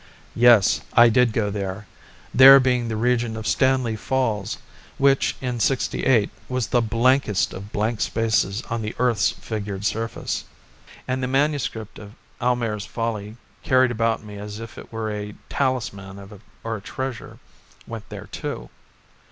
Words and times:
Yes. 0.33 0.81
I 0.93 1.09
did 1.09 1.31
go 1.31 1.51
there: 1.51 1.85
there 2.33 2.59
being 2.59 2.87
the 2.87 2.95
region 2.95 3.37
of 3.37 3.45
Stanley 3.45 3.95
Falls 3.95 4.57
which 4.97 5.35
in 5.41 5.59
'68 5.59 6.31
was 6.49 6.65
the 6.65 6.81
blankest 6.81 7.53
of 7.53 7.71
blank 7.71 8.01
spaces 8.01 8.63
on 8.63 8.81
the 8.81 8.95
earth's 8.97 9.29
figured 9.29 9.85
surface. 9.85 10.43
And 11.07 11.21
the 11.21 11.27
MS. 11.27 11.69
of 11.75 12.13
"Almayer's 12.41 12.87
Folly," 12.87 13.37
carried 13.61 13.91
about 13.91 14.23
me 14.23 14.37
as 14.39 14.59
if 14.59 14.75
it 14.79 14.91
were 14.91 15.11
a 15.11 15.35
talisman 15.49 16.41
or 16.63 16.77
a 16.77 16.81
treasure, 16.81 17.37
went 17.85 18.09
there 18.09 18.25
too. 18.31 18.71